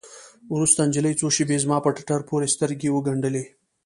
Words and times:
وروسته 0.53 0.79
نجلۍ 0.87 1.13
څو 1.19 1.27
شېبې 1.35 1.57
زما 1.63 1.77
په 1.83 1.89
ټټر 1.95 2.21
پورې 2.29 2.47
سترګې 2.55 2.89
وگنډلې. 2.91 3.43